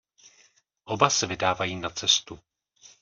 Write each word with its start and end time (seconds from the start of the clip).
Oba 0.83 1.09
se 1.09 1.27
vydávají 1.27 1.75
na 1.75 1.89
cestu. 1.89 2.39